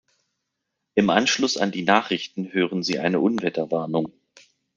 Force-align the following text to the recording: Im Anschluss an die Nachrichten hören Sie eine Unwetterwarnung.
Im 0.95 1.11
Anschluss 1.11 1.57
an 1.57 1.69
die 1.71 1.83
Nachrichten 1.83 2.51
hören 2.53 2.81
Sie 2.81 2.97
eine 2.97 3.19
Unwetterwarnung. 3.19 4.11